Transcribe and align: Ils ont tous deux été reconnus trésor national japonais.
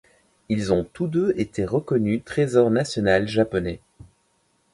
Ils 0.49 0.73
ont 0.73 0.83
tous 0.83 1.05
deux 1.07 1.31
été 1.37 1.63
reconnus 1.63 2.23
trésor 2.25 2.71
national 2.71 3.27
japonais. 3.27 3.81